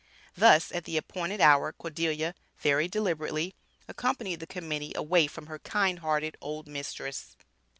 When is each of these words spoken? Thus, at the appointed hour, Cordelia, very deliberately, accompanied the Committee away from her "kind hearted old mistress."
Thus, 0.35 0.71
at 0.71 0.85
the 0.85 0.97
appointed 0.97 1.41
hour, 1.41 1.71
Cordelia, 1.71 2.33
very 2.57 2.87
deliberately, 2.87 3.53
accompanied 3.87 4.39
the 4.39 4.47
Committee 4.47 4.93
away 4.95 5.27
from 5.27 5.45
her 5.45 5.59
"kind 5.59 5.99
hearted 5.99 6.35
old 6.41 6.67
mistress." 6.67 7.35